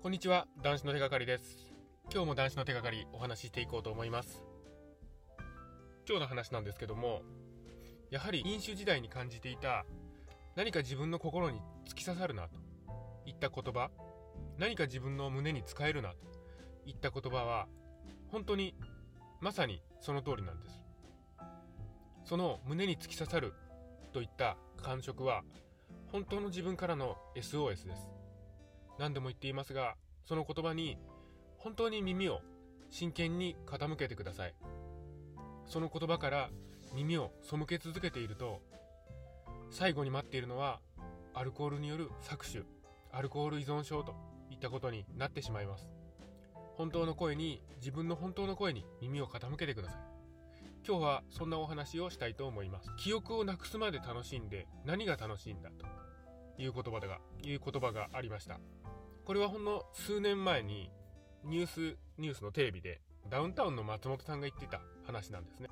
[0.00, 1.58] こんにちは、男子の手がかりです。
[2.12, 4.44] 今日も男子の手がかりお話ししていこうと思います。
[6.08, 7.22] 今日の話なんですけども、
[8.08, 9.84] やはり飲酒時代に感じていた
[10.54, 12.60] 何か自分の心に突き刺さるなと
[13.26, 13.90] いった言葉、
[14.56, 16.16] 何か自分の胸に使えるなと
[16.86, 17.66] いった言葉は
[18.30, 18.76] 本当に
[19.40, 20.80] まさにその通りなんです。
[22.24, 23.52] その胸に突き刺さる
[24.12, 25.42] といった感触は
[26.12, 28.27] 本当の自分からの SOS です。
[28.98, 30.98] 何度も言っていますが、その言葉に
[31.58, 32.40] 本当に耳を
[32.90, 34.54] 真剣に傾けてください。
[35.66, 36.50] その言葉から
[36.94, 38.60] 耳を背け続けていると、
[39.70, 40.80] 最後に待っているのは
[41.34, 42.64] アルコールによる搾取、
[43.12, 44.14] アルコール依存症と
[44.50, 45.88] いったことになってしまいます。
[46.76, 50.00] 本当の声に、自分の本当の声に耳を傾けてください。
[50.86, 52.88] 今日はそんなお話をしたいと思います。
[52.98, 55.86] 記憶をなくすまで楽しんで何が楽しいんだと
[56.62, 58.60] いう言葉が、いう言葉がありました。
[59.28, 60.90] これはほんの数年前に
[61.44, 65.68] ニュース、ニュースのテレビでダウンタウンの松本さんが言ってた話なんですね。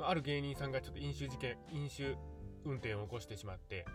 [0.00, 2.16] ある芸人さんがちょっと飲酒事件、飲酒
[2.64, 3.86] 運転を起こしてしまって、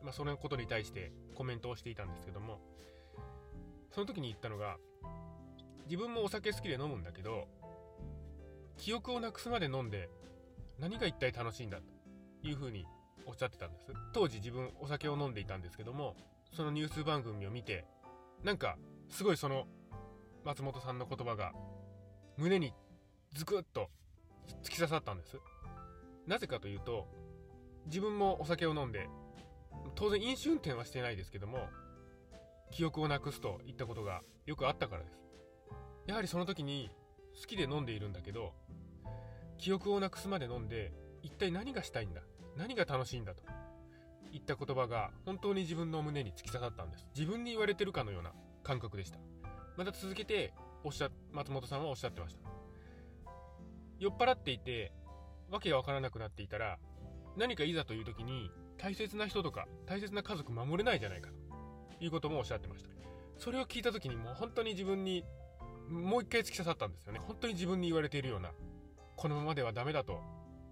[0.00, 2.60] まあそのことに対してコメントをしていたんですけども、
[3.90, 4.76] その時に言ったのが、
[5.86, 7.48] 自分もお酒好きで飲むんだけど、
[8.76, 10.08] 記憶をなくすまで飲んで
[10.78, 12.86] 何が一体楽しいんだというふうに
[13.26, 13.92] おっしゃってたんです。
[14.12, 16.14] 当時自分お酒を飲んでいたんですけども、
[16.52, 17.86] そのニュース番組を見て、
[18.44, 18.76] なんか、
[19.08, 19.66] すごいその、
[20.44, 21.52] 松本さんの言葉が、
[22.36, 22.74] 胸に
[23.32, 23.88] ズクッと
[24.62, 25.38] 突き刺さったんです。
[26.26, 27.08] なぜかというと、
[27.86, 29.08] 自分もお酒を飲んで、
[29.94, 31.68] 当然飲酒運転はしてないですけども、
[32.70, 35.20] 記憶をなくすといったことがよくあったからです。
[36.06, 36.90] やはりその時に、
[37.40, 38.52] 好きで飲んでいるんだけど、
[39.56, 42.20] 記憶をなくすまで飲んで、一体何がしたいんだ
[42.56, 43.42] 何が楽しいんだと。
[44.32, 47.06] 言った言葉が本当に自分の胸に突き刺さったんです。
[47.14, 48.32] 自分に言われてるかのような
[48.64, 49.18] 感覚でした。
[49.76, 52.40] また続けて、おっしゃ、松本さんはおっしゃってました。
[53.98, 54.92] 酔っ払っていて、
[55.50, 56.78] わけがわからなくなっていたら、
[57.36, 61.30] 何かいざという時に、大切な人とか、大切な家族守れないじゃないか
[61.98, 62.90] ということもおっしゃってました。
[63.38, 65.24] それを聞いた時にもう本当に自分に、
[65.88, 67.20] もう一回突き刺さったんですよね。
[67.20, 68.52] 本当に自分に言われているような、
[69.16, 70.20] このままではダメだと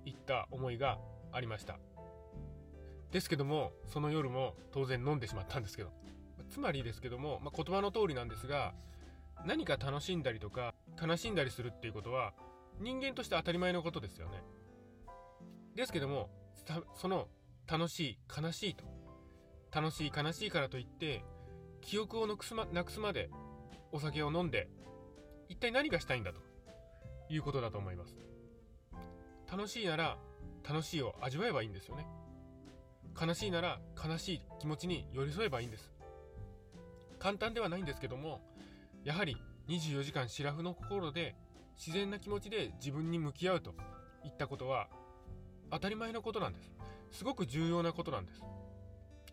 [0.04, 0.98] いった思いが
[1.32, 1.78] ありました。
[3.10, 5.90] ですけども、その夜も当然飲んでしまったんですけど。
[6.50, 8.74] つまりですけども、まあ、言葉の通りなんですが、
[9.46, 12.34] 何か楽しんだりとか、悲しんだりするっていうことは、
[12.80, 14.42] 人間として当たり前のことですよね。
[15.74, 16.30] ですけども、
[16.94, 17.28] その、
[17.66, 18.84] 楽しい、悲しいと。
[19.72, 21.24] 楽しい、悲しいからといって、
[21.80, 23.30] 記憶をなくすまなくすまで、
[23.92, 24.68] お酒を飲んで、
[25.48, 26.40] 一体何がしたいんだと、
[27.28, 28.16] いうことだと思います。
[29.50, 30.18] 楽しいなら、
[30.68, 32.06] 楽しいを味わえばいいんですよね。
[33.18, 35.92] 悲しいなら悲しい気持ちに寄り添えばいいんです。
[37.18, 38.40] 簡単ではないんですけども、
[39.04, 39.36] やはり
[39.68, 41.36] 24時間シラフの心で
[41.76, 43.74] 自然な気持ちで自分に向き合うと
[44.24, 44.88] いったことは
[45.70, 46.72] 当たり前のことなんです。
[47.10, 48.42] すごく重要なことなんです。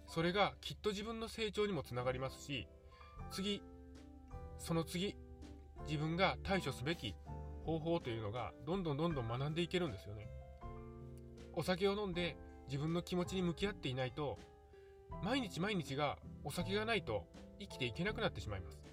[0.07, 2.67] それがきっと自分の成長にもつながりますし、
[3.31, 3.61] 次、
[4.57, 5.16] その次、
[5.85, 7.16] 自分が対処すべき
[7.66, 10.29] 方法というのがどんどんどんどん学んでいけるんですよね。
[11.53, 12.37] お酒を飲んで
[12.67, 14.38] 自分の気持ちに向き合っていないと、
[15.23, 17.25] 毎日毎日がお酒がないと
[17.59, 18.83] 生きていけなくなってしまいます。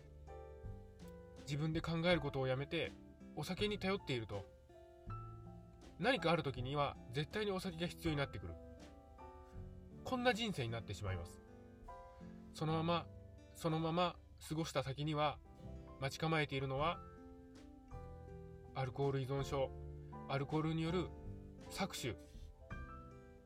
[1.42, 2.92] 自分で考えることをやめて、
[3.36, 4.44] お酒に頼っていると、
[5.98, 8.54] 何かある時には絶対にお酒が必要になってくる。
[10.04, 11.42] こんな人生になってしまいます。
[12.54, 13.06] そのまま、
[13.54, 14.16] そのまま
[14.48, 15.38] 過ごした先には、
[16.00, 16.98] 待ち構えているのは、
[18.74, 19.70] アルコール依存症、
[20.28, 21.08] アルコールによる
[21.70, 22.16] 搾取、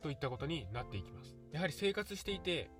[0.03, 1.37] といったことになっていきます。
[1.53, 2.71] やはり生活していて、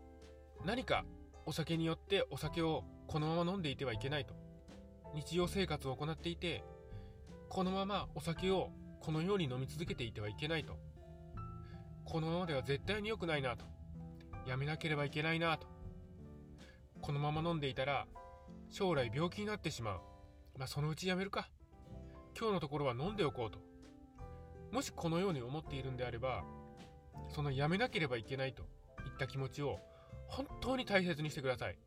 [0.65, 1.05] 何か
[1.47, 4.35] お酒によってお酒をこのまま飲んでいてはいけないと。
[5.15, 6.65] 日常生活を行っていて、
[7.49, 8.71] このままお酒を
[9.01, 10.77] このように飲み続けていてはいけないと。
[12.05, 13.65] このままでは絶対に良くないなと。
[14.47, 15.67] やめなければいけないなと。
[17.01, 18.07] このまま飲んでいたら、
[18.71, 20.01] 将来病気になってしまう。
[20.59, 21.49] まあ、そのうちやめるか。
[22.39, 23.59] 今日のところは飲んでおこうと。
[24.73, 26.45] もしこのように思っているんであれば、
[27.29, 28.69] そのやめなければいけないといっ
[29.19, 29.79] た気持ちを
[30.27, 31.79] 本当に大切にしてください。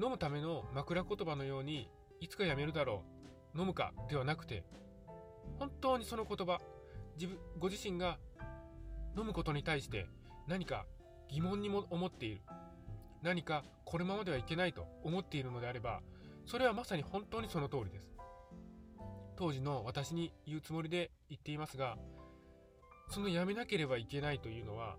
[0.00, 3.02] 飲むための枕言葉のように、いつかやめるだろ
[3.54, 4.64] う、飲むかではなくて、
[5.58, 6.60] 本当にその言葉、
[7.16, 8.18] 自分、ご自身が
[9.16, 10.06] 飲むことに対して
[10.46, 10.86] 何か
[11.28, 12.40] 疑問にも思っている。
[13.22, 16.00] 何かこのままではいけないと思っているのであれば、
[16.46, 18.08] それはまさに本当にその通りです。
[19.36, 21.96] 当時の私に言うつもりで言っていますが、
[23.10, 24.96] そのやめなければいけないというのは、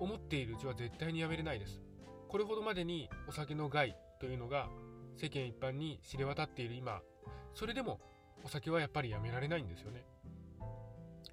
[0.00, 1.80] 思っているうちは絶対にやめれないです。
[2.28, 4.68] これほどまでにお酒の害、というのが
[5.16, 7.00] 世間一般に知れ渡っている今
[7.54, 8.00] それでも
[8.44, 10.04] お酒はやっぱりやめられないんですよね。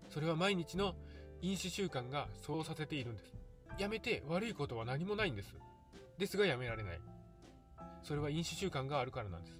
[0.09, 0.95] それは毎日の
[1.41, 3.33] 飲酒習慣がそうさせているんです。
[3.77, 5.53] やめて悪いことは何もないんです。
[6.17, 6.99] ですがやめられない。
[8.01, 9.57] それは飲酒習慣があるからなんです。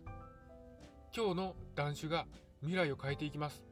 [1.16, 2.26] 今日の断酒が
[2.62, 3.64] 未来を変えていきます。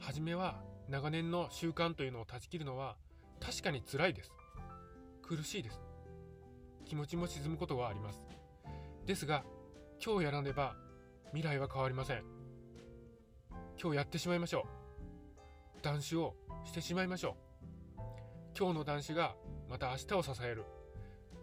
[0.00, 0.60] 初めは
[0.92, 2.96] 長年の習慣というのを断ち切るのは
[3.40, 4.30] 確かに辛いです。
[5.22, 5.80] 苦しいです。
[6.84, 8.20] 気持ちも沈むことはあります。
[9.06, 9.42] ですが
[10.04, 10.76] 今日やらねば
[11.32, 12.24] 未来は変わりません。
[13.80, 14.66] 今日やってしまいましょ
[15.78, 15.82] う。
[15.82, 16.34] 断酒を
[16.66, 17.38] してしまいましょ
[17.96, 18.02] う。
[18.54, 19.34] 今日の断酒が
[19.70, 20.66] また明日を支える。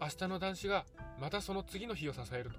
[0.00, 0.86] 明日の断酒が
[1.20, 2.56] またその次の日を支えると。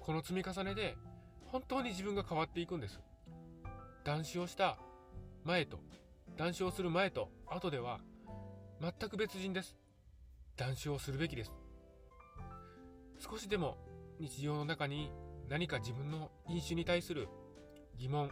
[0.00, 0.98] この積み重ねで
[1.46, 3.00] 本当に自分が変わっていくんです。
[4.04, 4.76] 断酒をした
[5.44, 5.80] 前と
[6.40, 8.00] 断酒をする前と後では
[8.80, 9.76] 全く別人です。
[10.56, 11.52] 断酒をするべきです。
[13.18, 13.76] 少しでも
[14.18, 15.12] 日常の中に
[15.50, 17.28] 何か自分の飲酒に対する
[17.98, 18.30] 疑問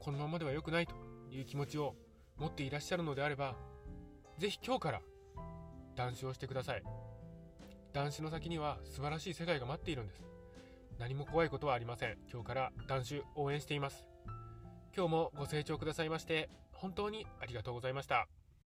[0.00, 0.96] このままでは良くないと
[1.30, 1.94] いう気持ちを
[2.36, 3.54] 持っていらっしゃるのであれば
[4.38, 5.00] ぜひ今日から
[5.94, 6.82] 断酒をしてください。
[7.92, 10.24] 断酒の先には素晴らしい世界が待っているんです。
[10.98, 12.18] 何も怖いことはありません。
[12.28, 14.15] 今日から断酒応援しています。
[14.96, 18.28] 今日もご清聴くださいまして本当にありがとうございました。